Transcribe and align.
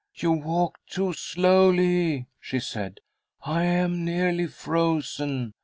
"You 0.15 0.31
walk 0.31 0.79
too 0.89 1.13
slowly," 1.13 2.25
she 2.39 2.59
said. 2.59 3.01
"I 3.43 3.65
am 3.65 4.03
nearly 4.03 4.47
frozen. 4.47 5.53